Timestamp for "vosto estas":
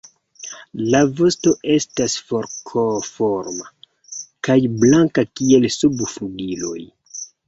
1.17-2.15